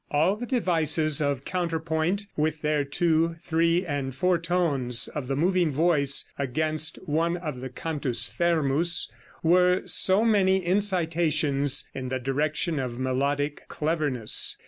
All 0.09 0.35
the 0.35 0.47
devices 0.47 1.21
of 1.21 1.45
counterpoint, 1.45 2.25
with 2.35 2.63
their 2.63 2.83
two, 2.83 3.35
three 3.39 3.85
and 3.85 4.15
four 4.15 4.39
tones 4.39 5.07
of 5.09 5.27
the 5.27 5.35
moving 5.35 5.69
voice 5.71 6.27
against 6.39 6.95
one 7.05 7.37
of 7.37 7.59
the 7.61 7.69
cantus 7.69 8.27
fermus, 8.27 9.11
were 9.43 9.83
so 9.85 10.25
many 10.25 10.65
incitations 10.65 11.87
in 11.93 12.09
the 12.09 12.17
direction 12.17 12.79
of 12.79 12.97
melodic 12.97 13.67
cleverness. 13.67 14.57